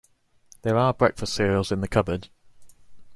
There 0.63 0.77
are 0.77 0.95
breakfast 0.95 1.35
cereals 1.35 1.71
in 1.71 1.81
the 1.81 1.87
cupboard. 1.87 2.29